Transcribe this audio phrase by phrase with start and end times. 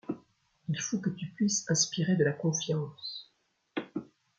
[0.67, 3.31] Il faut que tu puisses inspirer de la confiance!